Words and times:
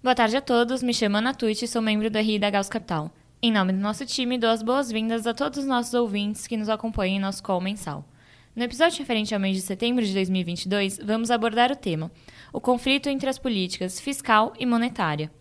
Boa 0.00 0.14
tarde 0.14 0.36
a 0.36 0.40
todos, 0.40 0.80
me 0.80 0.94
chamo 0.94 1.16
Ana 1.16 1.34
Tucci 1.34 1.66
sou 1.66 1.82
membro 1.82 2.08
do 2.08 2.16
RI 2.20 2.38
da 2.38 2.48
Gauss 2.48 2.68
Capital. 2.68 3.10
Em 3.42 3.50
nome 3.50 3.72
do 3.72 3.80
nosso 3.80 4.06
time, 4.06 4.38
dou 4.38 4.48
as 4.48 4.62
boas-vindas 4.62 5.26
a 5.26 5.34
todos 5.34 5.58
os 5.58 5.66
nossos 5.66 5.92
ouvintes 5.92 6.46
que 6.46 6.56
nos 6.56 6.68
acompanham 6.68 7.16
em 7.16 7.20
nosso 7.20 7.42
call 7.42 7.60
mensal. 7.60 8.04
No 8.54 8.62
episódio 8.62 9.00
referente 9.00 9.34
ao 9.34 9.40
mês 9.40 9.56
de 9.56 9.62
setembro 9.62 10.04
de 10.04 10.14
2022, 10.14 11.00
vamos 11.02 11.32
abordar 11.32 11.72
o 11.72 11.76
tema: 11.76 12.12
o 12.52 12.60
conflito 12.60 13.08
entre 13.08 13.28
as 13.28 13.40
políticas 13.40 13.98
fiscal 13.98 14.52
e 14.56 14.64
monetária. 14.64 15.32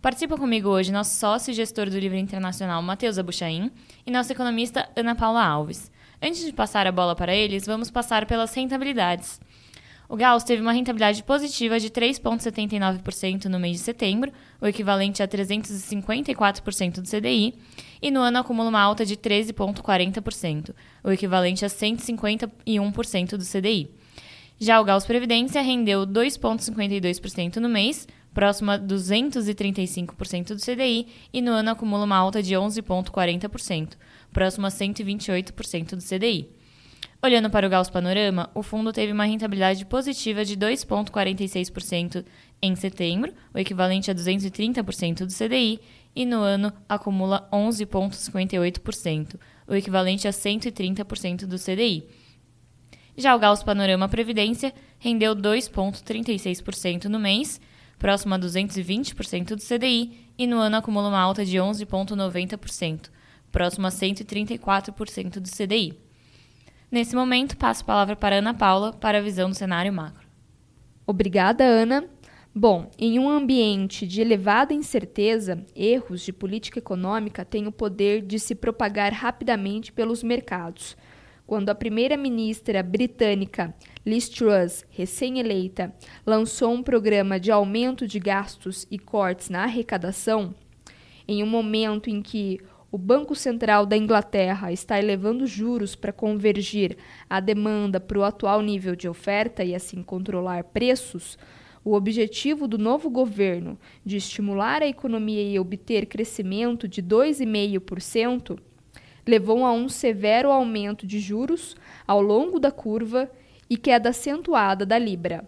Participa 0.00 0.38
comigo 0.38 0.70
hoje 0.70 0.90
nosso 0.90 1.14
sócio 1.20 1.50
e 1.50 1.54
gestor 1.54 1.90
do 1.90 1.98
livro 1.98 2.16
internacional 2.16 2.80
Matheus 2.80 3.18
Abuchain 3.18 3.70
e 4.06 4.10
nossa 4.10 4.32
economista 4.32 4.88
Ana 4.96 5.14
Paula 5.14 5.44
Alves. 5.44 5.92
Antes 6.22 6.42
de 6.42 6.54
passar 6.54 6.86
a 6.86 6.92
bola 6.92 7.14
para 7.14 7.34
eles, 7.34 7.66
vamos 7.66 7.90
passar 7.90 8.24
pelas 8.24 8.54
rentabilidades. 8.54 9.38
O 10.08 10.16
Gauss 10.16 10.44
teve 10.44 10.62
uma 10.62 10.72
rentabilidade 10.72 11.22
positiva 11.24 11.80
de 11.80 11.90
3,79% 11.90 13.46
no 13.46 13.58
mês 13.58 13.78
de 13.78 13.82
setembro, 13.82 14.32
o 14.60 14.66
equivalente 14.66 15.22
a 15.22 15.28
354% 15.28 17.00
do 17.00 17.08
CDI, 17.08 17.54
e 18.00 18.10
no 18.10 18.20
ano 18.20 18.38
acumula 18.38 18.68
uma 18.68 18.80
alta 18.80 19.04
de 19.04 19.16
13,40%, 19.16 20.74
o 21.02 21.10
equivalente 21.10 21.64
a 21.64 21.68
151% 21.68 23.36
do 23.36 23.44
CDI. 23.44 23.90
Já 24.58 24.80
o 24.80 24.84
Gauss 24.84 25.04
Previdência 25.04 25.60
rendeu 25.60 26.06
2,52% 26.06 27.56
no 27.56 27.68
mês, 27.68 28.06
próximo 28.32 28.70
a 28.70 28.78
235% 28.78 30.54
do 30.54 30.60
CDI, 30.60 31.08
e 31.32 31.42
no 31.42 31.50
ano 31.50 31.70
acumula 31.70 32.04
uma 32.04 32.16
alta 32.16 32.42
de 32.42 32.54
11,40%, 32.54 33.94
próximo 34.32 34.66
a 34.66 34.70
128% 34.70 35.96
do 35.96 36.02
CDI. 36.02 36.48
Olhando 37.26 37.50
para 37.50 37.66
o 37.66 37.68
Gauss 37.68 37.90
Panorama, 37.90 38.48
o 38.54 38.62
fundo 38.62 38.92
teve 38.92 39.10
uma 39.10 39.24
rentabilidade 39.24 39.84
positiva 39.84 40.44
de 40.44 40.56
2,46% 40.56 42.24
em 42.62 42.76
setembro, 42.76 43.34
o 43.52 43.58
equivalente 43.58 44.08
a 44.12 44.14
230% 44.14 45.26
do 45.26 45.32
CDI, 45.32 45.80
e 46.14 46.24
no 46.24 46.36
ano 46.36 46.72
acumula 46.88 47.48
11,58%, 47.52 49.40
o 49.66 49.74
equivalente 49.74 50.28
a 50.28 50.30
130% 50.30 51.46
do 51.46 51.58
CDI. 51.58 52.06
Já 53.16 53.34
o 53.34 53.40
Gauss 53.40 53.64
Panorama 53.64 54.08
Previdência 54.08 54.72
rendeu 54.96 55.34
2,36% 55.34 57.06
no 57.06 57.18
mês, 57.18 57.60
próximo 57.98 58.36
a 58.36 58.38
220% 58.38 59.56
do 59.56 59.60
CDI, 59.60 60.30
e 60.38 60.46
no 60.46 60.58
ano 60.58 60.76
acumula 60.76 61.08
uma 61.08 61.18
alta 61.18 61.44
de 61.44 61.56
11,90%, 61.56 63.10
próximo 63.50 63.88
a 63.88 63.90
134% 63.90 65.40
do 65.40 65.50
CDI. 65.50 66.05
Nesse 66.96 67.14
momento, 67.14 67.58
passo 67.58 67.82
a 67.82 67.84
palavra 67.84 68.16
para 68.16 68.36
Ana 68.36 68.54
Paula 68.54 68.90
para 68.90 69.18
a 69.18 69.20
visão 69.20 69.50
do 69.50 69.54
cenário 69.54 69.92
macro. 69.92 70.26
Obrigada, 71.06 71.62
Ana. 71.62 72.08
Bom, 72.54 72.90
em 72.98 73.18
um 73.18 73.28
ambiente 73.28 74.06
de 74.06 74.22
elevada 74.22 74.72
incerteza, 74.72 75.62
erros 75.76 76.22
de 76.22 76.32
política 76.32 76.78
econômica 76.78 77.44
têm 77.44 77.66
o 77.66 77.70
poder 77.70 78.22
de 78.22 78.38
se 78.38 78.54
propagar 78.54 79.12
rapidamente 79.12 79.92
pelos 79.92 80.22
mercados. 80.22 80.96
Quando 81.46 81.68
a 81.68 81.74
primeira-ministra 81.74 82.82
britânica 82.82 83.74
Liz 84.02 84.30
Truss, 84.30 84.86
recém-eleita, 84.88 85.94
lançou 86.24 86.72
um 86.72 86.82
programa 86.82 87.38
de 87.38 87.52
aumento 87.52 88.06
de 88.06 88.18
gastos 88.18 88.86
e 88.90 88.98
cortes 88.98 89.50
na 89.50 89.64
arrecadação, 89.64 90.54
em 91.28 91.42
um 91.42 91.46
momento 91.46 92.08
em 92.08 92.22
que 92.22 92.58
o 92.96 92.98
Banco 92.98 93.34
Central 93.34 93.84
da 93.84 93.94
Inglaterra 93.94 94.72
está 94.72 94.98
elevando 94.98 95.46
juros 95.46 95.94
para 95.94 96.14
convergir 96.14 96.96
a 97.28 97.40
demanda 97.40 98.00
para 98.00 98.18
o 98.18 98.24
atual 98.24 98.62
nível 98.62 98.96
de 98.96 99.06
oferta 99.06 99.62
e 99.62 99.74
assim 99.74 100.02
controlar 100.02 100.64
preços, 100.64 101.38
o 101.84 101.92
objetivo 101.92 102.66
do 102.66 102.78
novo 102.78 103.10
governo 103.10 103.78
de 104.02 104.16
estimular 104.16 104.80
a 104.80 104.86
economia 104.86 105.42
e 105.42 105.58
obter 105.58 106.06
crescimento 106.06 106.88
de 106.88 107.02
2,5% 107.02 108.58
levou 109.26 109.66
a 109.66 109.72
um 109.72 109.90
severo 109.90 110.50
aumento 110.50 111.06
de 111.06 111.20
juros 111.20 111.76
ao 112.06 112.22
longo 112.22 112.58
da 112.58 112.70
curva 112.70 113.30
e 113.68 113.76
queda 113.76 114.08
acentuada 114.08 114.86
da 114.86 114.98
libra. 114.98 115.46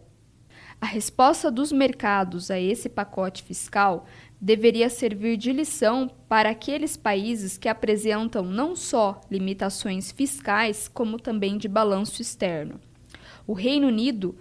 A 0.80 0.86
resposta 0.86 1.50
dos 1.50 1.72
mercados 1.72 2.52
a 2.52 2.60
esse 2.60 2.88
pacote 2.88 3.42
fiscal 3.42 4.06
deveria 4.40 4.88
servir 4.88 5.36
de 5.36 5.52
lição 5.52 6.08
para 6.28 6.50
aqueles 6.50 6.96
países 6.96 7.58
que 7.58 7.68
apresentam 7.68 8.44
não 8.44 8.76
só 8.76 9.20
limitações 9.28 10.12
fiscais, 10.12 10.86
como 10.86 11.18
também 11.18 11.58
de 11.58 11.66
balanço 11.66 12.22
externo. 12.22 12.80
O 13.44 13.54
Reino 13.54 13.88
Unido 13.88 14.36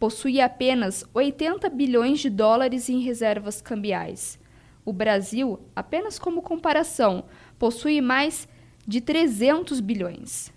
possui 0.00 0.40
apenas 0.40 1.04
80 1.12 1.68
bilhões 1.68 2.20
de 2.20 2.30
dólares 2.30 2.88
em 2.88 3.00
reservas 3.00 3.60
cambiais. 3.60 4.38
O 4.86 4.94
Brasil, 4.94 5.60
apenas 5.76 6.18
como 6.18 6.40
comparação, 6.40 7.24
possui 7.58 8.00
mais 8.00 8.48
de 8.86 9.02
300 9.02 9.78
bilhões. 9.78 10.50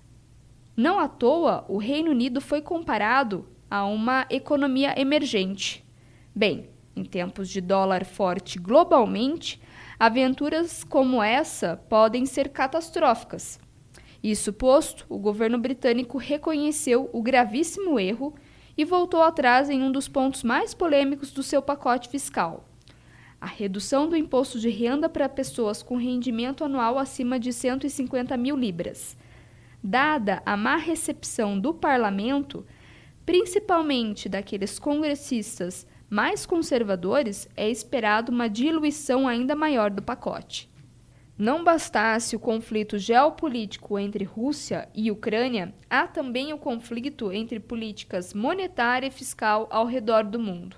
Não 0.78 0.98
à 0.98 1.10
toa, 1.10 1.66
o 1.68 1.78
Reino 1.78 2.12
Unido 2.12 2.40
foi 2.40 2.62
comparado 2.62 3.46
a 3.70 3.86
uma 3.86 4.26
economia 4.30 5.00
emergente. 5.00 5.86
Bem, 6.34 6.70
em 6.96 7.04
tempos 7.04 7.50
de 7.50 7.60
dólar 7.60 8.06
forte 8.06 8.58
globalmente, 8.58 9.62
aventuras 10.00 10.84
como 10.84 11.22
essa 11.22 11.78
podem 11.90 12.26
ser 12.26 12.50
catastróficas. 12.50 13.60
Isso 14.24 14.52
posto, 14.52 15.06
o 15.08 15.18
governo 15.18 15.58
britânico 15.58 16.18
reconheceu 16.18 17.10
o 17.14 17.22
gravíssimo 17.22 18.00
erro 18.00 18.34
e 18.78 18.84
voltou 18.84 19.22
atrás 19.22 19.70
em 19.70 19.82
um 19.82 19.92
dos 19.92 20.08
pontos 20.08 20.44
mais 20.44 20.74
polêmicos 20.74 21.32
do 21.32 21.44
seu 21.44 21.62
pacote 21.62 22.10
fiscal. 22.10 22.68
A 23.40 23.46
redução 23.46 24.10
do 24.10 24.16
imposto 24.16 24.60
de 24.60 24.70
renda 24.70 25.08
para 25.08 25.30
pessoas 25.30 25.84
com 25.84 25.98
rendimento 25.98 26.64
anual 26.64 26.98
acima 26.98 27.40
de 27.40 27.54
150 27.54 28.36
mil 28.38 28.58
libras. 28.58 29.16
Dada 29.84 30.42
a 30.46 30.58
má 30.58 30.78
recepção 30.78 31.60
do 31.60 31.74
parlamento, 31.74 32.66
principalmente 33.26 34.30
daqueles 34.30 34.78
congressistas 34.78 35.88
mais 36.10 36.46
conservadores, 36.46 37.50
é 37.56 37.70
esperado 37.70 38.32
uma 38.32 38.48
diluição 38.48 39.28
ainda 39.28 39.56
maior 39.56 39.90
do 39.90 40.02
pacote. 40.02 40.70
Não 41.38 41.64
bastasse 41.64 42.36
o 42.36 42.40
conflito 42.40 42.98
geopolítico 42.98 44.00
entre 44.00 44.24
Rússia 44.24 44.88
e 44.94 45.12
Ucrânia, 45.12 45.74
há 45.90 46.08
também 46.08 46.54
o 46.54 46.58
conflito 46.58 47.32
entre 47.32 47.60
políticas 47.60 48.34
monetária 48.34 49.08
e 49.08 49.12
fiscal 49.12 49.68
ao 49.70 49.86
redor 49.86 50.24
do 50.24 50.40
mundo. 50.40 50.78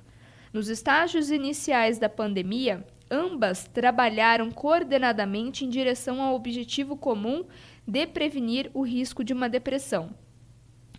Nos 0.52 0.69
estágios 0.69 1.30
iniciais 1.30 2.00
da 2.00 2.09
pandemia, 2.09 2.84
ambas 3.12 3.68
trabalharam 3.68 4.50
coordenadamente 4.50 5.63
em 5.63 5.69
direção 5.69 6.22
ao 6.22 6.34
objetivo 6.34 6.97
comum 6.97 7.46
de 7.86 8.07
prevenir 8.07 8.72
o 8.74 8.81
risco 8.81 9.24
de 9.24 9.34
uma 9.34 9.47
depressão. 9.47 10.09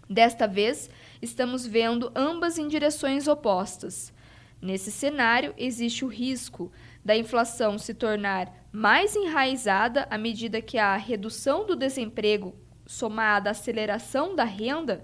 Desta 0.08 0.46
vez, 0.46 0.88
estamos 1.20 1.66
vendo 1.66 2.10
ambas 2.14 2.58
em 2.58 2.66
direções 2.66 3.28
opostas. 3.28 4.12
Nesse 4.60 4.90
cenário, 4.90 5.54
existe 5.56 6.04
o 6.04 6.08
risco 6.08 6.72
da 7.04 7.16
inflação 7.16 7.78
se 7.78 7.94
tornar 7.94 8.52
mais 8.72 9.14
enraizada 9.14 10.06
à 10.10 10.16
medida 10.16 10.62
que 10.62 10.78
a 10.78 10.96
redução 10.96 11.66
do 11.66 11.76
desemprego, 11.76 12.54
somada 12.86 13.50
à 13.50 13.52
aceleração 13.52 14.34
da 14.34 14.44
renda, 14.44 15.02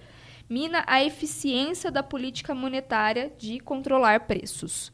mina 0.48 0.82
a 0.86 1.04
eficiência 1.04 1.90
da 1.90 2.02
política 2.02 2.54
monetária 2.54 3.32
de 3.38 3.60
controlar 3.60 4.20
preços. 4.20 4.92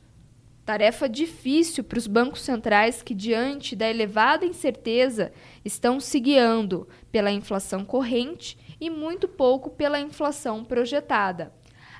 Tarefa 0.64 1.08
difícil 1.08 1.82
para 1.82 1.98
os 1.98 2.06
bancos 2.06 2.42
centrais 2.42 3.02
que, 3.02 3.14
diante 3.14 3.74
da 3.74 3.88
elevada 3.88 4.44
incerteza, 4.44 5.32
estão 5.64 5.98
se 5.98 6.20
guiando 6.20 6.86
pela 7.10 7.32
inflação 7.32 7.84
corrente 7.84 8.56
e 8.80 8.88
muito 8.88 9.28
pouco 9.28 9.70
pela 9.70 10.00
inflação 10.00 10.64
projetada. 10.64 11.52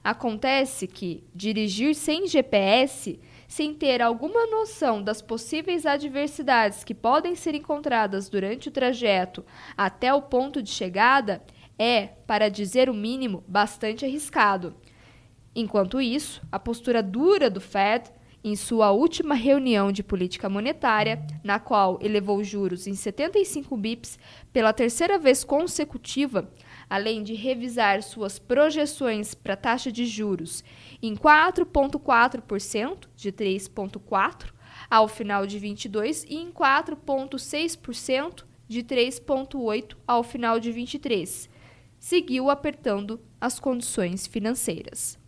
Acontece 0.02 0.86
que 0.86 1.22
dirigir 1.34 1.94
sem 1.94 2.26
GPS, 2.26 3.20
sem 3.46 3.74
ter 3.74 4.00
alguma 4.00 4.46
noção 4.46 5.02
das 5.02 5.20
possíveis 5.20 5.84
adversidades 5.84 6.82
que 6.82 6.94
podem 6.94 7.34
ser 7.34 7.54
encontradas 7.54 8.28
durante 8.28 8.68
o 8.68 8.72
trajeto 8.72 9.44
até 9.76 10.14
o 10.14 10.22
ponto 10.22 10.62
de 10.62 10.70
chegada, 10.70 11.42
é, 11.78 12.08
para 12.26 12.48
dizer 12.48 12.88
o 12.88 12.94
mínimo, 12.94 13.44
bastante 13.46 14.04
arriscado. 14.04 14.74
Enquanto 15.54 16.00
isso, 16.00 16.40
a 16.50 16.58
postura 16.58 17.02
dura 17.02 17.50
do 17.50 17.60
Fed, 17.60 18.10
em 18.42 18.56
sua 18.56 18.90
última 18.90 19.34
reunião 19.34 19.92
de 19.92 20.02
política 20.02 20.48
monetária, 20.48 21.22
na 21.44 21.58
qual 21.58 21.98
elevou 22.00 22.42
juros 22.42 22.86
em 22.86 22.94
75 22.94 23.76
bips 23.76 24.18
pela 24.52 24.72
terceira 24.72 25.18
vez 25.18 25.44
consecutiva, 25.44 26.50
além 26.90 27.22
de 27.22 27.34
revisar 27.34 28.02
suas 28.02 28.38
projeções 28.38 29.32
para 29.32 29.56
taxa 29.56 29.90
de 29.92 30.04
juros 30.04 30.64
em 31.00 31.14
4,4% 31.14 33.08
de 33.16 33.32
3,4% 33.32 34.50
ao 34.90 35.06
final 35.06 35.46
de 35.46 35.58
22 35.58 36.24
e 36.24 36.34
em 36.34 36.50
4,6% 36.50 38.44
de 38.68 38.82
3,8% 38.82 39.96
ao 40.06 40.24
final 40.24 40.58
de 40.58 40.72
23. 40.72 41.48
Seguiu 41.98 42.50
apertando 42.50 43.20
as 43.40 43.60
condições 43.60 44.26
financeiras. 44.26 45.18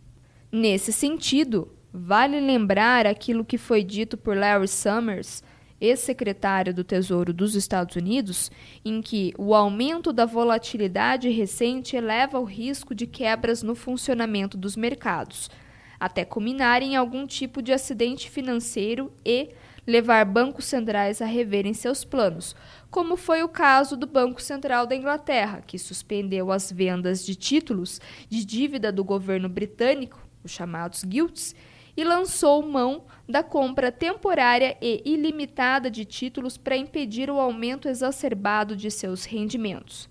Nesse 0.51 0.91
sentido, 0.91 1.71
Vale 1.95 2.39
lembrar 2.39 3.05
aquilo 3.05 3.45
que 3.45 3.55
foi 3.55 3.83
dito 3.83 4.17
por 4.17 4.35
Larry 4.35 4.67
Summers, 4.67 5.43
ex-secretário 5.83 6.73
do 6.73 6.83
Tesouro 6.83 7.33
dos 7.33 7.55
Estados 7.55 7.97
Unidos, 7.97 8.49
em 8.85 9.01
que 9.01 9.33
o 9.37 9.53
aumento 9.53 10.13
da 10.13 10.25
volatilidade 10.25 11.27
recente 11.29 11.97
eleva 11.97 12.39
o 12.39 12.45
risco 12.45 12.95
de 12.95 13.05
quebras 13.05 13.61
no 13.61 13.75
funcionamento 13.75 14.57
dos 14.57 14.77
mercados, 14.77 15.51
até 15.99 16.23
culminar 16.23 16.81
em 16.81 16.95
algum 16.95 17.27
tipo 17.27 17.61
de 17.61 17.73
acidente 17.73 18.29
financeiro 18.29 19.11
e 19.25 19.49
levar 19.85 20.23
bancos 20.23 20.65
centrais 20.65 21.21
a 21.21 21.25
reverem 21.25 21.73
seus 21.73 22.05
planos, 22.05 22.55
como 22.89 23.17
foi 23.17 23.43
o 23.43 23.49
caso 23.49 23.97
do 23.97 24.07
Banco 24.07 24.41
Central 24.41 24.87
da 24.87 24.95
Inglaterra, 24.95 25.61
que 25.67 25.77
suspendeu 25.77 26.49
as 26.49 26.71
vendas 26.71 27.25
de 27.25 27.35
títulos 27.35 27.99
de 28.29 28.45
dívida 28.45 28.89
do 28.89 29.03
governo 29.03 29.49
britânico, 29.49 30.25
os 30.43 30.51
chamados 30.51 31.03
gilts, 31.09 31.53
e 31.95 32.03
lançou 32.03 32.63
mão 32.63 33.05
da 33.27 33.43
compra 33.43 33.91
temporária 33.91 34.77
e 34.81 35.01
ilimitada 35.05 35.89
de 35.89 36.05
títulos 36.05 36.57
para 36.57 36.77
impedir 36.77 37.29
o 37.29 37.39
aumento 37.39 37.87
exacerbado 37.87 38.75
de 38.75 38.89
seus 38.89 39.25
rendimentos. 39.25 40.09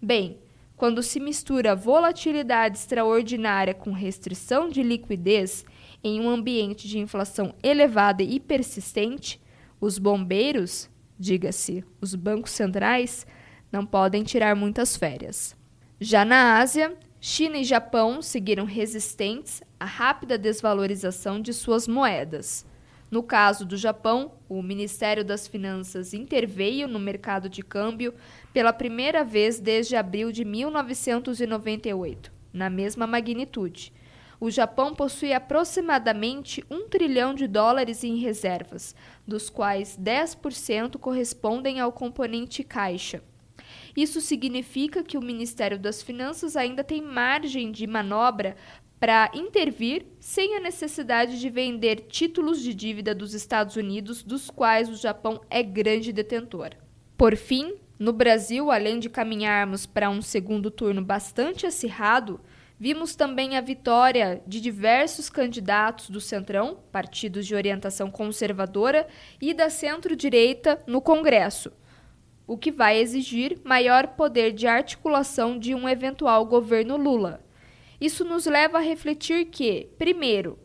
Bem, 0.00 0.38
quando 0.76 1.02
se 1.02 1.18
mistura 1.18 1.74
volatilidade 1.74 2.76
extraordinária 2.76 3.72
com 3.72 3.92
restrição 3.92 4.68
de 4.68 4.82
liquidez 4.82 5.64
em 6.04 6.20
um 6.20 6.28
ambiente 6.28 6.86
de 6.86 6.98
inflação 6.98 7.54
elevada 7.62 8.22
e 8.22 8.38
persistente, 8.38 9.40
os 9.80 9.98
bombeiros, 9.98 10.90
diga-se, 11.18 11.82
os 12.00 12.14
bancos 12.14 12.50
centrais, 12.50 13.26
não 13.72 13.86
podem 13.86 14.22
tirar 14.22 14.54
muitas 14.54 14.96
férias. 14.96 15.56
Já 15.98 16.24
na 16.24 16.58
Ásia, 16.58 16.94
China 17.28 17.58
e 17.58 17.64
Japão 17.64 18.22
seguiram 18.22 18.64
resistentes 18.64 19.60
à 19.80 19.84
rápida 19.84 20.38
desvalorização 20.38 21.40
de 21.40 21.52
suas 21.52 21.88
moedas. 21.88 22.64
No 23.10 23.20
caso 23.20 23.66
do 23.66 23.76
Japão, 23.76 24.34
o 24.48 24.62
Ministério 24.62 25.24
das 25.24 25.48
Finanças 25.48 26.14
interveio 26.14 26.86
no 26.86 27.00
mercado 27.00 27.48
de 27.48 27.64
câmbio 27.64 28.14
pela 28.52 28.72
primeira 28.72 29.24
vez 29.24 29.58
desde 29.58 29.96
abril 29.96 30.30
de 30.30 30.44
1998, 30.44 32.32
na 32.52 32.70
mesma 32.70 33.08
magnitude. 33.08 33.92
O 34.38 34.48
Japão 34.48 34.94
possui 34.94 35.32
aproximadamente 35.32 36.64
um 36.70 36.88
trilhão 36.88 37.34
de 37.34 37.48
dólares 37.48 38.04
em 38.04 38.18
reservas, 38.18 38.94
dos 39.26 39.50
quais 39.50 39.98
10% 40.00 40.96
correspondem 40.96 41.80
ao 41.80 41.90
componente 41.90 42.62
caixa. 42.62 43.20
Isso 43.96 44.20
significa 44.20 45.02
que 45.02 45.18
o 45.18 45.22
Ministério 45.22 45.78
das 45.78 46.02
Finanças 46.02 46.56
ainda 46.56 46.84
tem 46.84 47.02
margem 47.02 47.70
de 47.70 47.86
manobra 47.86 48.56
para 48.98 49.30
intervir 49.34 50.06
sem 50.18 50.56
a 50.56 50.60
necessidade 50.60 51.38
de 51.38 51.50
vender 51.50 52.06
títulos 52.08 52.60
de 52.62 52.72
dívida 52.72 53.14
dos 53.14 53.34
Estados 53.34 53.76
Unidos, 53.76 54.22
dos 54.22 54.50
quais 54.50 54.88
o 54.88 54.96
Japão 54.96 55.40
é 55.50 55.62
grande 55.62 56.12
detentor. 56.12 56.70
Por 57.16 57.36
fim, 57.36 57.74
no 57.98 58.12
Brasil, 58.12 58.70
além 58.70 58.98
de 58.98 59.08
caminharmos 59.08 59.86
para 59.86 60.10
um 60.10 60.22
segundo 60.22 60.70
turno 60.70 61.02
bastante 61.02 61.66
acirrado, 61.66 62.40
vimos 62.78 63.14
também 63.14 63.56
a 63.56 63.60
vitória 63.60 64.42
de 64.46 64.60
diversos 64.60 65.30
candidatos 65.30 66.10
do 66.10 66.20
Centrão, 66.20 66.78
partidos 66.92 67.46
de 67.46 67.54
orientação 67.54 68.10
conservadora, 68.10 69.06
e 69.40 69.54
da 69.54 69.70
centro-direita 69.70 70.82
no 70.86 71.00
Congresso 71.00 71.72
o 72.46 72.56
que 72.56 72.70
vai 72.70 72.98
exigir 72.98 73.58
maior 73.64 74.08
poder 74.08 74.52
de 74.52 74.66
articulação 74.66 75.58
de 75.58 75.74
um 75.74 75.88
eventual 75.88 76.44
governo 76.46 76.96
Lula. 76.96 77.44
Isso 78.00 78.24
nos 78.24 78.46
leva 78.46 78.78
a 78.78 78.82
refletir 78.82 79.46
que, 79.46 79.88
primeiro, 79.98 80.58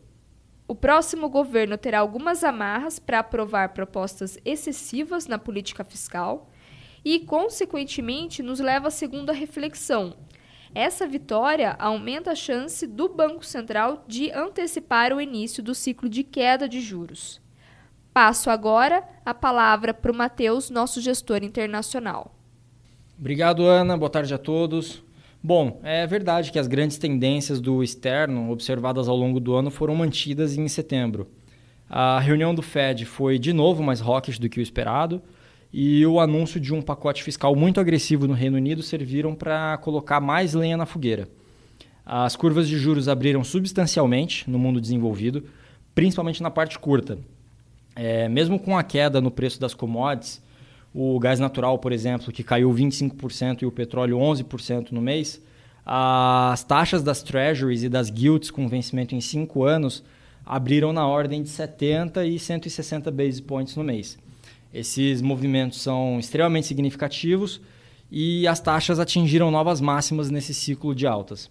o 0.68 0.74
próximo 0.74 1.28
governo 1.28 1.76
terá 1.76 1.98
algumas 1.98 2.44
amarras 2.44 2.98
para 2.98 3.18
aprovar 3.18 3.70
propostas 3.70 4.38
excessivas 4.44 5.26
na 5.26 5.38
política 5.38 5.82
fiscal 5.84 6.50
e, 7.04 7.20
consequentemente, 7.20 8.42
nos 8.42 8.60
leva 8.60 8.88
à 8.88 8.90
segunda 8.90 9.32
reflexão. 9.32 10.16
Essa 10.74 11.06
vitória 11.06 11.76
aumenta 11.78 12.30
a 12.30 12.34
chance 12.34 12.86
do 12.86 13.08
Banco 13.08 13.44
Central 13.44 14.04
de 14.06 14.30
antecipar 14.30 15.12
o 15.12 15.20
início 15.20 15.62
do 15.62 15.74
ciclo 15.74 16.08
de 16.08 16.22
queda 16.22 16.68
de 16.68 16.80
juros. 16.80 17.40
Passo 18.12 18.50
agora 18.50 19.02
a 19.24 19.32
palavra 19.32 19.94
para 19.94 20.12
o 20.12 20.14
Matheus, 20.14 20.68
nosso 20.68 21.00
gestor 21.00 21.42
internacional. 21.42 22.34
Obrigado, 23.18 23.64
Ana. 23.64 23.96
Boa 23.96 24.10
tarde 24.10 24.34
a 24.34 24.38
todos. 24.38 25.02
Bom, 25.42 25.80
é 25.82 26.06
verdade 26.06 26.52
que 26.52 26.58
as 26.58 26.66
grandes 26.66 26.98
tendências 26.98 27.60
do 27.60 27.82
externo 27.82 28.50
observadas 28.50 29.08
ao 29.08 29.16
longo 29.16 29.40
do 29.40 29.54
ano 29.54 29.70
foram 29.70 29.94
mantidas 29.94 30.58
em 30.58 30.68
setembro. 30.68 31.26
A 31.88 32.20
reunião 32.20 32.54
do 32.54 32.60
Fed 32.62 33.06
foi 33.06 33.38
de 33.38 33.52
novo 33.52 33.82
mais 33.82 34.00
hawkish 34.00 34.38
do 34.38 34.48
que 34.48 34.60
o 34.60 34.62
esperado 34.62 35.22
e 35.72 36.04
o 36.04 36.20
anúncio 36.20 36.60
de 36.60 36.74
um 36.74 36.82
pacote 36.82 37.22
fiscal 37.22 37.56
muito 37.56 37.80
agressivo 37.80 38.28
no 38.28 38.34
Reino 38.34 38.56
Unido 38.56 38.82
serviram 38.82 39.34
para 39.34 39.78
colocar 39.78 40.20
mais 40.20 40.52
lenha 40.52 40.76
na 40.76 40.84
fogueira. 40.84 41.28
As 42.04 42.36
curvas 42.36 42.68
de 42.68 42.76
juros 42.76 43.08
abriram 43.08 43.42
substancialmente 43.42 44.48
no 44.50 44.58
mundo 44.58 44.80
desenvolvido, 44.80 45.44
principalmente 45.94 46.42
na 46.42 46.50
parte 46.50 46.78
curta, 46.78 47.18
é, 47.94 48.28
mesmo 48.28 48.58
com 48.58 48.76
a 48.76 48.82
queda 48.82 49.20
no 49.20 49.30
preço 49.30 49.60
das 49.60 49.74
commodities, 49.74 50.42
o 50.94 51.18
gás 51.18 51.40
natural, 51.40 51.78
por 51.78 51.92
exemplo, 51.92 52.32
que 52.32 52.42
caiu 52.42 52.70
25% 52.70 53.62
e 53.62 53.66
o 53.66 53.72
petróleo 53.72 54.18
11% 54.18 54.92
no 54.92 55.00
mês, 55.00 55.40
as 55.84 56.62
taxas 56.62 57.02
das 57.02 57.22
treasuries 57.22 57.82
e 57.82 57.88
das 57.88 58.08
guilds 58.10 58.50
com 58.50 58.68
vencimento 58.68 59.14
em 59.14 59.20
5 59.20 59.64
anos 59.64 60.04
abriram 60.44 60.92
na 60.92 61.06
ordem 61.06 61.42
de 61.42 61.48
70 61.48 62.24
e 62.24 62.38
160 62.38 63.10
basis 63.10 63.40
points 63.40 63.74
no 63.76 63.82
mês. 63.82 64.18
Esses 64.72 65.20
movimentos 65.20 65.80
são 65.80 66.18
extremamente 66.18 66.66
significativos 66.66 67.60
e 68.10 68.46
as 68.46 68.60
taxas 68.60 69.00
atingiram 69.00 69.50
novas 69.50 69.80
máximas 69.80 70.30
nesse 70.30 70.54
ciclo 70.54 70.94
de 70.94 71.06
altas. 71.06 71.50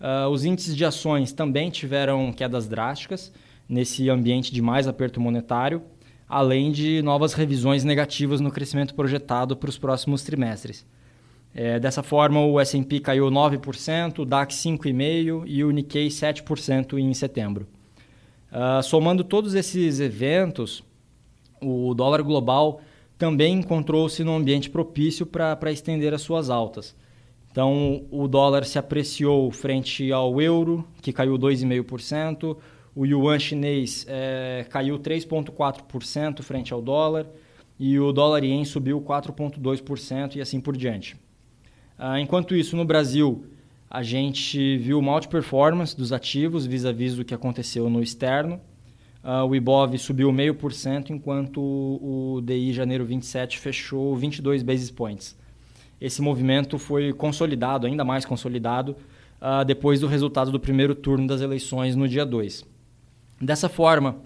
Uh, 0.00 0.28
os 0.30 0.44
índices 0.44 0.76
de 0.76 0.84
ações 0.84 1.32
também 1.32 1.70
tiveram 1.70 2.32
quedas 2.32 2.66
drásticas, 2.66 3.32
nesse 3.72 4.10
ambiente 4.10 4.52
de 4.52 4.60
mais 4.60 4.86
aperto 4.86 5.18
monetário, 5.18 5.82
além 6.28 6.70
de 6.70 7.00
novas 7.00 7.32
revisões 7.32 7.84
negativas 7.84 8.38
no 8.38 8.50
crescimento 8.50 8.94
projetado 8.94 9.56
para 9.56 9.70
os 9.70 9.78
próximos 9.78 10.22
trimestres. 10.22 10.84
É, 11.54 11.80
dessa 11.80 12.02
forma, 12.02 12.38
o 12.44 12.60
S&P 12.60 13.00
caiu 13.00 13.30
9%, 13.30 14.18
o 14.18 14.24
DAX 14.26 14.56
5,5% 14.56 15.44
e 15.46 15.64
o 15.64 15.70
Nikkei 15.70 16.08
7% 16.08 16.98
em 16.98 17.14
setembro. 17.14 17.66
Uh, 18.50 18.82
somando 18.82 19.24
todos 19.24 19.54
esses 19.54 20.00
eventos, 20.00 20.84
o 21.58 21.94
dólar 21.94 22.22
global 22.22 22.82
também 23.16 23.54
encontrou-se 23.54 24.22
num 24.22 24.36
ambiente 24.36 24.68
propício 24.68 25.24
para 25.24 25.72
estender 25.72 26.12
as 26.12 26.20
suas 26.20 26.50
altas. 26.50 26.94
Então, 27.50 28.04
o 28.10 28.28
dólar 28.28 28.64
se 28.64 28.78
apreciou 28.78 29.50
frente 29.50 30.12
ao 30.12 30.40
euro, 30.42 30.86
que 31.00 31.12
caiu 31.12 31.38
2,5%, 31.38 32.56
o 32.94 33.06
yuan 33.06 33.38
chinês 33.38 34.04
é, 34.08 34.66
caiu 34.68 34.98
3,4% 34.98 36.42
frente 36.42 36.72
ao 36.72 36.82
dólar 36.82 37.26
e 37.78 37.98
o 37.98 38.12
dólar 38.12 38.44
ien 38.44 38.64
subiu 38.64 39.00
4,2% 39.00 40.36
e 40.36 40.40
assim 40.40 40.60
por 40.60 40.76
diante. 40.76 41.16
Ah, 41.98 42.20
enquanto 42.20 42.54
isso, 42.54 42.76
no 42.76 42.84
Brasil, 42.84 43.46
a 43.90 44.02
gente 44.02 44.76
viu 44.78 44.98
uma 44.98 45.20
performance 45.20 45.96
dos 45.96 46.12
ativos 46.12 46.66
vis-à-vis 46.66 47.16
do 47.16 47.24
que 47.24 47.34
aconteceu 47.34 47.88
no 47.88 48.02
externo. 48.02 48.60
Ah, 49.22 49.44
o 49.44 49.54
IBOV 49.54 49.98
subiu 49.98 50.30
0,5%, 50.30 51.10
enquanto 51.10 51.60
o 51.60 52.40
DI 52.42 52.72
janeiro 52.72 53.04
27 53.04 53.58
fechou 53.58 54.14
22 54.16 54.62
basis 54.62 54.90
points. 54.90 55.38
Esse 56.00 56.20
movimento 56.20 56.78
foi 56.78 57.12
consolidado, 57.12 57.86
ainda 57.86 58.04
mais 58.04 58.24
consolidado, 58.24 58.96
ah, 59.40 59.64
depois 59.64 60.00
do 60.00 60.06
resultado 60.06 60.50
do 60.50 60.60
primeiro 60.60 60.94
turno 60.94 61.26
das 61.26 61.40
eleições 61.40 61.96
no 61.96 62.08
dia 62.08 62.26
2. 62.26 62.71
Dessa 63.42 63.68
forma, 63.68 64.18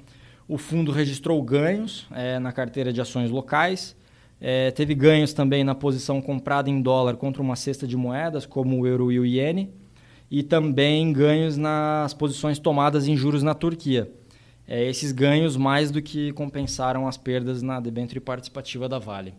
o 0.46 0.58
fundo 0.58 0.92
registrou 0.92 1.42
ganhos 1.42 2.06
é, 2.12 2.38
na 2.38 2.52
carteira 2.52 2.92
de 2.92 3.00
ações 3.00 3.30
locais, 3.30 3.96
é, 4.38 4.70
teve 4.70 4.94
ganhos 4.94 5.32
também 5.32 5.64
na 5.64 5.74
posição 5.74 6.20
comprada 6.20 6.68
em 6.68 6.82
dólar 6.82 7.16
contra 7.16 7.40
uma 7.40 7.56
cesta 7.56 7.86
de 7.86 7.96
moedas, 7.96 8.44
como 8.44 8.78
o 8.78 8.86
euro 8.86 9.10
e 9.10 9.18
o 9.18 9.24
iene, 9.24 9.70
e 10.30 10.42
também 10.42 11.14
ganhos 11.14 11.56
nas 11.56 12.12
posições 12.12 12.58
tomadas 12.58 13.08
em 13.08 13.16
juros 13.16 13.42
na 13.42 13.54
Turquia. 13.54 14.12
É, 14.68 14.84
esses 14.84 15.12
ganhos 15.12 15.56
mais 15.56 15.90
do 15.90 16.02
que 16.02 16.30
compensaram 16.32 17.08
as 17.08 17.16
perdas 17.16 17.62
na 17.62 17.80
debênture 17.80 18.20
participativa 18.20 18.86
da 18.86 18.98
Vale. 18.98 19.32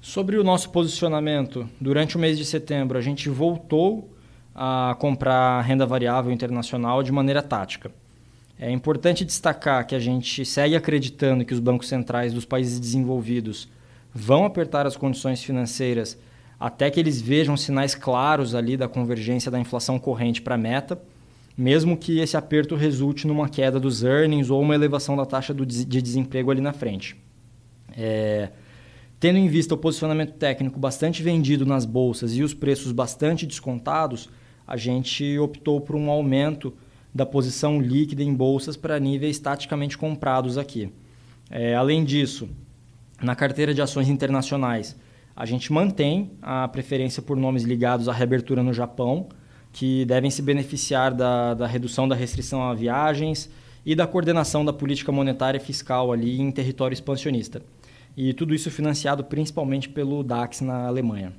Sobre 0.00 0.38
o 0.38 0.44
nosso 0.44 0.70
posicionamento, 0.70 1.68
durante 1.78 2.16
o 2.16 2.18
mês 2.18 2.38
de 2.38 2.46
setembro 2.46 2.96
a 2.96 3.02
gente 3.02 3.28
voltou 3.28 4.16
a 4.54 4.96
comprar 4.98 5.60
renda 5.60 5.84
variável 5.84 6.32
internacional 6.32 7.02
de 7.02 7.12
maneira 7.12 7.42
tática. 7.42 7.92
É 8.64 8.70
importante 8.70 9.24
destacar 9.24 9.84
que 9.84 9.92
a 9.92 9.98
gente 9.98 10.44
segue 10.44 10.76
acreditando 10.76 11.44
que 11.44 11.52
os 11.52 11.58
bancos 11.58 11.88
centrais 11.88 12.32
dos 12.32 12.44
países 12.44 12.78
desenvolvidos 12.78 13.68
vão 14.14 14.44
apertar 14.44 14.86
as 14.86 14.96
condições 14.96 15.42
financeiras 15.42 16.16
até 16.60 16.88
que 16.88 17.00
eles 17.00 17.20
vejam 17.20 17.56
sinais 17.56 17.96
claros 17.96 18.54
ali 18.54 18.76
da 18.76 18.86
convergência 18.86 19.50
da 19.50 19.58
inflação 19.58 19.98
corrente 19.98 20.40
para 20.40 20.54
a 20.54 20.58
meta. 20.58 20.96
mesmo 21.58 21.96
que 21.96 22.20
esse 22.20 22.36
aperto 22.36 22.76
resulte 22.76 23.26
numa 23.26 23.48
queda 23.48 23.80
dos 23.80 24.04
earnings 24.04 24.48
ou 24.48 24.62
uma 24.62 24.76
elevação 24.76 25.16
da 25.16 25.26
taxa 25.26 25.52
de 25.52 26.00
desemprego 26.00 26.52
ali 26.52 26.60
na 26.60 26.72
frente. 26.72 27.16
É, 27.96 28.50
tendo 29.18 29.38
em 29.38 29.48
vista 29.48 29.74
o 29.74 29.76
posicionamento 29.76 30.34
técnico 30.34 30.78
bastante 30.78 31.20
vendido 31.20 31.66
nas 31.66 31.84
bolsas 31.84 32.36
e 32.36 32.44
os 32.44 32.54
preços 32.54 32.92
bastante 32.92 33.44
descontados, 33.44 34.30
a 34.64 34.76
gente 34.76 35.36
optou 35.36 35.80
por 35.80 35.96
um 35.96 36.08
aumento 36.08 36.72
da 37.14 37.26
posição 37.26 37.80
líquida 37.80 38.22
em 38.22 38.34
bolsas 38.34 38.76
para 38.76 38.98
níveis 38.98 39.38
taticamente 39.38 39.98
comprados 39.98 40.56
aqui. 40.56 40.90
É, 41.50 41.74
além 41.74 42.04
disso, 42.04 42.48
na 43.22 43.36
carteira 43.36 43.74
de 43.74 43.82
ações 43.82 44.08
internacionais, 44.08 44.96
a 45.36 45.46
gente 45.46 45.72
mantém 45.72 46.32
a 46.40 46.66
preferência 46.68 47.22
por 47.22 47.36
nomes 47.36 47.62
ligados 47.62 48.08
à 48.08 48.12
reabertura 48.12 48.62
no 48.62 48.72
Japão, 48.72 49.28
que 49.72 50.04
devem 50.04 50.30
se 50.30 50.42
beneficiar 50.42 51.14
da, 51.14 51.54
da 51.54 51.66
redução 51.66 52.06
da 52.06 52.14
restrição 52.14 52.62
a 52.62 52.74
viagens 52.74 53.50
e 53.84 53.94
da 53.94 54.06
coordenação 54.06 54.64
da 54.64 54.72
política 54.72 55.10
monetária 55.10 55.58
e 55.58 55.64
fiscal 55.64 56.12
ali 56.12 56.40
em 56.40 56.50
território 56.50 56.94
expansionista. 56.94 57.62
E 58.16 58.34
tudo 58.34 58.54
isso 58.54 58.70
financiado 58.70 59.24
principalmente 59.24 59.88
pelo 59.88 60.22
DAX 60.22 60.60
na 60.60 60.86
Alemanha. 60.86 61.32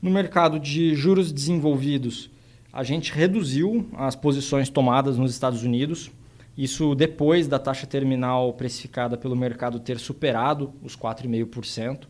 No 0.00 0.10
mercado 0.10 0.60
de 0.60 0.94
juros 0.94 1.32
desenvolvidos, 1.32 2.30
a 2.72 2.82
gente 2.82 3.12
reduziu 3.12 3.88
as 3.96 4.14
posições 4.14 4.68
tomadas 4.68 5.16
nos 5.16 5.32
Estados 5.32 5.62
Unidos, 5.62 6.10
isso 6.56 6.94
depois 6.94 7.46
da 7.46 7.58
taxa 7.58 7.86
terminal 7.86 8.52
precificada 8.52 9.16
pelo 9.16 9.36
mercado 9.36 9.78
ter 9.78 9.98
superado 9.98 10.72
os 10.82 10.96
4,5%. 10.96 12.06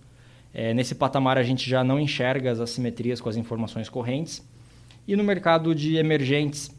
É, 0.55 0.73
nesse 0.73 0.95
patamar, 0.95 1.37
a 1.37 1.43
gente 1.43 1.69
já 1.69 1.85
não 1.85 2.00
enxerga 2.00 2.50
as 2.50 2.59
assimetrias 2.59 3.21
com 3.21 3.29
as 3.29 3.37
informações 3.37 3.88
correntes. 3.88 4.43
E 5.07 5.15
no 5.15 5.23
mercado 5.23 5.75
de 5.75 5.97
emergentes, 5.97 6.75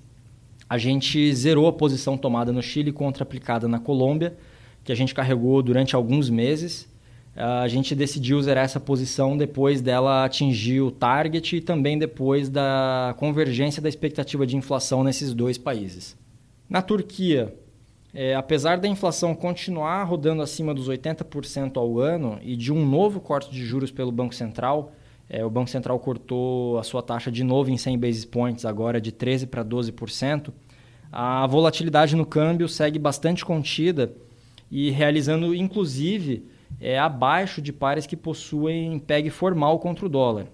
a 0.68 0.78
gente 0.78 1.34
zerou 1.34 1.68
a 1.68 1.74
posição 1.74 2.18
tomada 2.18 2.52
no 2.52 2.62
Chile 2.62 2.92
contra 2.92 3.24
aplicada 3.24 3.68
na 3.68 3.80
Colômbia, 3.80 4.36
que 4.84 4.92
a 4.92 4.96
gente 4.96 5.14
carregou 5.14 5.62
durante 5.62 5.96
alguns 5.96 6.30
meses. 6.30 6.88
A 7.42 7.70
gente 7.70 7.96
decidiu 7.96 8.42
zerar 8.42 8.66
essa 8.66 8.82
posição 8.82 9.38
depois 9.38 9.80
dela 9.80 10.26
atingir 10.26 10.82
o 10.82 10.92
target 10.92 11.56
e 11.56 11.62
também 11.62 11.98
depois 11.98 12.50
da 12.50 13.16
convergência 13.18 13.82
da 13.82 13.88
expectativa 13.88 14.46
de 14.46 14.58
inflação 14.58 15.06
nesses 15.06 15.34
dois 15.34 15.58
países. 15.58 16.18
Na 16.70 16.82
Turquia, 16.82 17.56
é, 18.14 18.36
apesar 18.36 18.78
da 18.78 18.90
inflação 18.90 19.34
continuar 19.34 20.04
rodando 20.04 20.42
acima 20.42 20.74
dos 20.74 20.90
80% 20.90 21.78
ao 21.78 21.98
ano 21.98 22.38
e 22.42 22.58
de 22.58 22.74
um 22.74 22.86
novo 22.86 23.22
corte 23.22 23.50
de 23.50 23.66
juros 23.66 23.90
pelo 23.90 24.12
Banco 24.12 24.36
Central, 24.36 24.92
é, 25.30 25.46
o 25.46 25.50
Banco 25.50 25.70
Central 25.70 25.98
cortou 25.98 26.78
a 26.78 26.84
sua 26.84 27.02
taxa 27.02 27.32
de 27.32 27.46
novo 27.46 27.70
em 27.70 27.78
100 27.78 28.00
basis 28.00 28.26
points, 28.26 28.66
agora 28.66 29.00
de 29.00 29.14
13% 29.14 29.48
para 29.48 29.64
12%. 29.64 30.52
A 31.10 31.48
volatilidade 31.48 32.18
no 32.18 32.26
câmbio 32.26 32.68
segue 32.68 33.00
bastante 33.00 33.46
contida 33.46 34.12
e 34.70 34.90
realizando, 34.90 35.56
inclusive, 35.56 36.46
é, 36.80 36.98
abaixo 36.98 37.62
de 37.62 37.72
pares 37.72 38.06
que 38.06 38.16
possuem 38.16 39.00
PEG 39.00 39.30
formal 39.30 39.80
contra 39.80 40.06
o 40.06 40.10
dólar. 40.10 40.48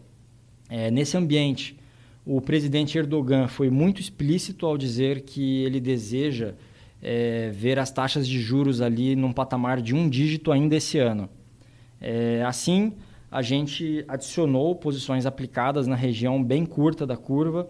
É, 0.69 0.89
nesse 0.89 1.15
ambiente, 1.15 1.77
o 2.25 2.41
presidente 2.41 2.97
Erdogan 2.97 3.47
foi 3.47 3.69
muito 3.69 4.01
explícito 4.01 4.65
ao 4.65 4.77
dizer 4.77 5.21
que 5.21 5.63
ele 5.63 5.79
deseja 5.79 6.55
é, 7.01 7.51
ver 7.53 7.77
as 7.77 7.91
taxas 7.91 8.27
de 8.27 8.39
juros 8.39 8.81
ali 8.81 9.15
num 9.15 9.31
patamar 9.31 9.79
de 9.79 9.93
um 9.93 10.09
dígito 10.09 10.51
ainda 10.51 10.75
esse 10.75 10.97
ano. 10.97 11.29
É, 12.01 12.43
assim, 12.43 12.93
a 13.31 13.41
gente 13.41 14.03
adicionou 14.07 14.75
posições 14.75 15.25
aplicadas 15.25 15.85
na 15.85 15.95
região 15.95 16.43
bem 16.43 16.65
curta 16.65 17.05
da 17.05 17.15
curva, 17.15 17.69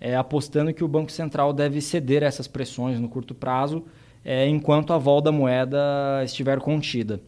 é, 0.00 0.16
apostando 0.16 0.74
que 0.74 0.82
o 0.82 0.88
Banco 0.88 1.12
Central 1.12 1.52
deve 1.52 1.80
ceder 1.80 2.24
essas 2.24 2.48
pressões 2.48 2.98
no 2.98 3.08
curto 3.08 3.34
prazo, 3.34 3.84
é, 4.24 4.48
enquanto 4.48 4.92
a 4.92 4.98
vol 4.98 5.20
da 5.20 5.30
moeda 5.30 5.78
estiver 6.24 6.58
contida. 6.58 7.20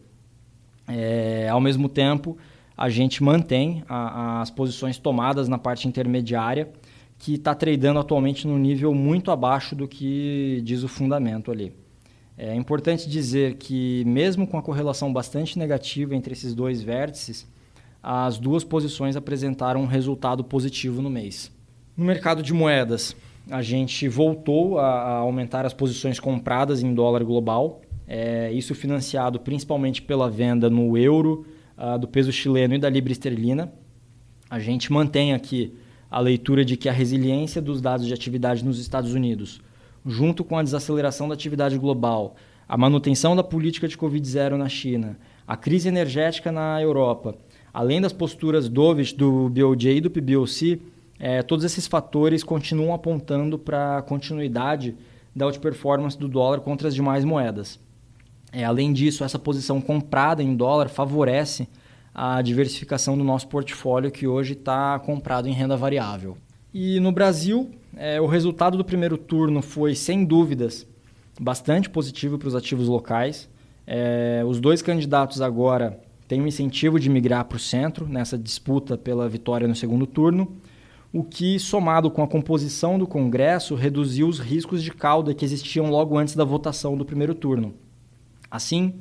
É, 0.87 1.49
ao 1.49 1.59
mesmo 1.59 1.89
tempo, 1.89 2.37
a 2.77 2.89
gente 2.89 3.23
mantém 3.23 3.83
a, 3.87 4.41
as 4.41 4.49
posições 4.49 4.97
tomadas 4.97 5.47
na 5.47 5.57
parte 5.57 5.87
intermediária, 5.87 6.71
que 7.17 7.35
está 7.35 7.55
tradando 7.55 7.99
atualmente 7.99 8.45
num 8.45 8.57
nível 8.57 8.93
muito 8.93 9.31
abaixo 9.31 9.75
do 9.75 9.87
que 9.87 10.61
diz 10.63 10.83
o 10.83 10.87
fundamento 10.87 11.51
ali. 11.51 11.73
É 12.37 12.53
importante 12.53 13.09
dizer 13.09 13.55
que, 13.55 14.03
mesmo 14.05 14.45
com 14.45 14.57
a 14.57 14.61
correlação 14.61 15.11
bastante 15.11 15.57
negativa 15.57 16.13
entre 16.13 16.33
esses 16.33 16.53
dois 16.53 16.81
vértices, 16.81 17.47
as 18.03 18.37
duas 18.37 18.63
posições 18.63 19.15
apresentaram 19.15 19.81
um 19.81 19.85
resultado 19.85 20.43
positivo 20.43 21.01
no 21.01 21.09
mês. 21.09 21.49
No 21.95 22.03
mercado 22.03 22.43
de 22.43 22.53
moedas, 22.53 23.15
a 23.49 23.61
gente 23.61 24.07
voltou 24.09 24.77
a, 24.79 24.85
a 24.85 25.11
aumentar 25.17 25.65
as 25.65 25.73
posições 25.73 26.19
compradas 26.19 26.83
em 26.83 26.93
dólar 26.93 27.23
global, 27.23 27.81
é, 28.07 28.51
isso 28.51 28.75
financiado 28.75 29.39
principalmente 29.39 30.01
pela 30.01 30.29
venda 30.29 30.69
no 30.69 30.97
euro, 30.97 31.45
uh, 31.77 31.97
do 31.97 32.07
peso 32.07 32.31
chileno 32.31 32.75
e 32.75 32.79
da 32.79 32.89
libra 32.89 33.11
esterlina. 33.11 33.73
A 34.49 34.59
gente 34.59 34.91
mantém 34.91 35.33
aqui 35.33 35.73
a 36.09 36.19
leitura 36.19 36.63
de 36.63 36.77
que 36.77 36.87
a 36.87 36.93
resiliência 36.93 37.61
dos 37.61 37.81
dados 37.81 38.05
de 38.05 38.13
atividade 38.13 38.63
nos 38.63 38.79
Estados 38.79 39.13
Unidos, 39.13 39.61
junto 40.05 40.43
com 40.43 40.57
a 40.57 40.63
desaceleração 40.63 41.27
da 41.27 41.33
atividade 41.33 41.77
global, 41.77 42.35
a 42.67 42.77
manutenção 42.77 43.35
da 43.35 43.43
política 43.43 43.87
de 43.87 43.97
Covid-0 43.97 44.55
na 44.55 44.69
China, 44.69 45.17
a 45.47 45.57
crise 45.57 45.87
energética 45.87 46.51
na 46.51 46.81
Europa 46.81 47.35
além 47.75 47.99
das 47.99 48.13
posturas 48.13 48.69
dovish 48.69 49.11
do 49.11 49.49
BOJ 49.49 49.97
e 49.97 50.01
do 50.01 50.09
PBOC, 50.09 50.81
é, 51.19 51.43
todos 51.43 51.65
esses 51.65 51.85
fatores 51.85 52.41
continuam 52.41 52.93
apontando 52.93 53.59
para 53.59 53.97
a 53.97 54.01
continuidade 54.01 54.95
da 55.35 55.45
outperformance 55.45 56.17
do 56.17 56.29
dólar 56.29 56.61
contra 56.61 56.87
as 56.87 56.95
demais 56.95 57.25
moedas. 57.25 57.77
É, 58.55 58.63
além 58.63 58.93
disso, 58.93 59.25
essa 59.25 59.37
posição 59.37 59.81
comprada 59.81 60.41
em 60.41 60.55
dólar 60.55 60.87
favorece 60.87 61.67
a 62.13 62.41
diversificação 62.41 63.17
do 63.17 63.23
nosso 63.25 63.49
portfólio, 63.49 64.09
que 64.09 64.25
hoje 64.25 64.53
está 64.53 64.97
comprado 64.97 65.49
em 65.49 65.51
renda 65.51 65.75
variável. 65.75 66.37
E 66.73 66.97
no 67.01 67.11
Brasil, 67.11 67.71
é, 67.97 68.21
o 68.21 68.25
resultado 68.25 68.77
do 68.77 68.85
primeiro 68.85 69.17
turno 69.17 69.61
foi, 69.61 69.93
sem 69.93 70.23
dúvidas, 70.23 70.87
bastante 71.37 71.89
positivo 71.89 72.37
para 72.37 72.47
os 72.47 72.55
ativos 72.55 72.87
locais. 72.87 73.49
É, 73.85 74.41
os 74.47 74.61
dois 74.61 74.81
candidatos 74.81 75.41
agora 75.41 75.99
tem 76.25 76.41
um 76.41 76.47
incentivo 76.47 76.97
de 76.97 77.09
migrar 77.09 77.43
para 77.43 77.57
o 77.57 77.59
centro 77.59 78.07
nessa 78.07 78.37
disputa 78.37 78.97
pela 78.97 79.27
vitória 79.27 79.67
no 79.67 79.75
segundo 79.75 80.07
turno, 80.07 80.55
o 81.11 81.25
que, 81.25 81.59
somado 81.59 82.09
com 82.09 82.23
a 82.23 82.27
composição 82.27 82.97
do 82.97 83.05
Congresso, 83.05 83.75
reduziu 83.75 84.29
os 84.29 84.39
riscos 84.39 84.81
de 84.81 84.91
cauda 84.91 85.33
que 85.33 85.43
existiam 85.43 85.89
logo 85.89 86.17
antes 86.17 86.37
da 86.37 86.45
votação 86.45 86.97
do 86.97 87.03
primeiro 87.03 87.35
turno. 87.35 87.73
Assim, 88.55 88.95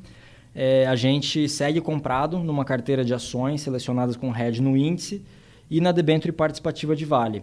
é, 0.54 0.87
a 0.87 0.94
gente 0.94 1.49
segue 1.49 1.80
comprado 1.80 2.38
numa 2.38 2.64
carteira 2.64 3.04
de 3.04 3.12
ações 3.12 3.61
selecionadas 3.61 4.16
com 4.16 4.34
hedge 4.34 4.62
no 4.62 4.76
índice 4.76 5.25
e 5.70 5.80
na 5.80 5.90
debênture 5.90 6.32
participativa 6.32 6.94
de 6.94 7.04
Vale. 7.04 7.42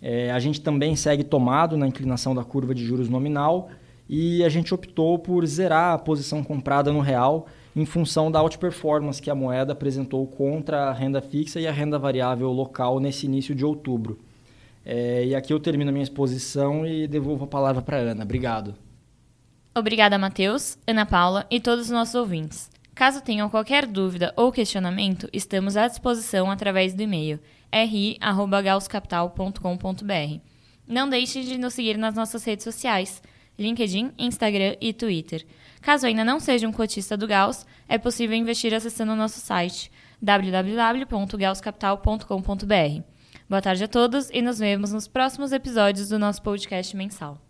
É, 0.00 0.30
a 0.30 0.38
gente 0.38 0.60
também 0.60 0.96
segue 0.96 1.24
tomado 1.24 1.76
na 1.76 1.86
inclinação 1.86 2.34
da 2.34 2.44
curva 2.44 2.74
de 2.74 2.84
juros 2.84 3.08
nominal 3.08 3.68
e 4.08 4.42
a 4.44 4.48
gente 4.48 4.72
optou 4.72 5.18
por 5.18 5.44
zerar 5.46 5.94
a 5.94 5.98
posição 5.98 6.42
comprada 6.42 6.92
no 6.92 7.00
real 7.00 7.46
em 7.76 7.84
função 7.84 8.30
da 8.30 8.40
outperformance 8.40 9.20
que 9.20 9.30
a 9.30 9.34
moeda 9.34 9.72
apresentou 9.72 10.26
contra 10.26 10.88
a 10.88 10.92
renda 10.92 11.20
fixa 11.20 11.60
e 11.60 11.66
a 11.66 11.72
renda 11.72 11.98
variável 11.98 12.50
local 12.50 12.98
nesse 12.98 13.26
início 13.26 13.54
de 13.54 13.64
outubro. 13.64 14.18
É, 14.84 15.26
e 15.26 15.34
aqui 15.34 15.52
eu 15.52 15.60
termino 15.60 15.90
a 15.90 15.92
minha 15.92 16.02
exposição 16.02 16.86
e 16.86 17.06
devolvo 17.06 17.44
a 17.44 17.48
palavra 17.48 17.82
para 17.82 17.98
Ana. 17.98 18.24
Obrigado. 18.24 18.74
Obrigada, 19.74 20.18
Matheus, 20.18 20.78
Ana 20.86 21.06
Paula 21.06 21.46
e 21.50 21.60
todos 21.60 21.86
os 21.86 21.90
nossos 21.90 22.14
ouvintes. 22.14 22.70
Caso 22.94 23.20
tenham 23.20 23.48
qualquer 23.48 23.86
dúvida 23.86 24.32
ou 24.36 24.50
questionamento, 24.50 25.28
estamos 25.32 25.76
à 25.76 25.86
disposição 25.86 26.50
através 26.50 26.94
do 26.94 27.02
e-mail 27.02 27.38
ri.gauscapital.com.br. 27.72 30.40
Não 30.86 31.08
deixe 31.08 31.42
de 31.44 31.56
nos 31.58 31.74
seguir 31.74 31.96
nas 31.96 32.14
nossas 32.14 32.44
redes 32.44 32.64
sociais, 32.64 33.22
LinkedIn, 33.58 34.12
Instagram 34.18 34.74
e 34.80 34.92
Twitter. 34.92 35.46
Caso 35.80 36.06
ainda 36.06 36.24
não 36.24 36.40
seja 36.40 36.66
um 36.66 36.72
cotista 36.72 37.16
do 37.16 37.28
Gauss, 37.28 37.64
é 37.88 37.96
possível 37.98 38.36
investir 38.36 38.74
acessando 38.74 39.12
o 39.12 39.16
nosso 39.16 39.38
site 39.38 39.92
www.gausscapital.com.br. 40.20 43.02
Boa 43.48 43.62
tarde 43.62 43.84
a 43.84 43.88
todos 43.88 44.28
e 44.30 44.42
nos 44.42 44.58
vemos 44.58 44.92
nos 44.92 45.06
próximos 45.06 45.52
episódios 45.52 46.08
do 46.08 46.18
nosso 46.18 46.42
podcast 46.42 46.96
mensal. 46.96 47.47